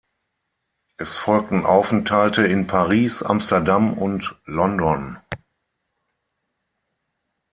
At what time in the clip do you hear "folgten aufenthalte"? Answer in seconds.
1.15-2.43